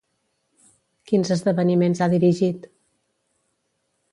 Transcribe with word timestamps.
Quins 1.11 1.33
esdeveniments 1.35 2.01
ha 2.01 2.09
dirigit? 2.17 2.67